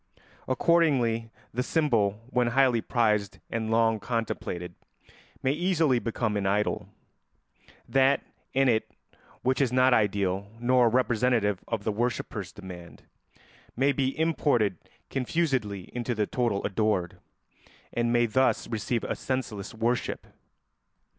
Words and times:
Accordingly 0.47 1.29
the 1.53 1.61
symbol, 1.61 2.21
when 2.31 2.47
highly 2.47 2.81
prized 2.81 3.37
and 3.51 3.69
long 3.69 3.99
contemplated, 3.99 4.73
may 5.43 5.51
easily 5.51 5.99
become 5.99 6.35
an 6.35 6.47
idol; 6.47 6.89
that 7.87 8.23
in 8.51 8.67
it 8.67 8.89
which 9.43 9.61
is 9.61 9.71
not 9.71 9.93
ideal 9.93 10.49
nor 10.59 10.89
representative 10.89 11.63
of 11.67 11.83
the 11.83 11.91
worshipper's 11.91 12.51
demand 12.51 13.03
may 13.75 13.91
be 13.91 14.17
imported 14.17 14.79
confusedly 15.11 15.91
into 15.95 16.15
the 16.15 16.25
total 16.25 16.63
adored, 16.65 17.19
and 17.93 18.11
may 18.11 18.25
thus 18.25 18.67
receive 18.69 19.03
a 19.03 19.15
senseless 19.15 19.71
worship. 19.71 20.25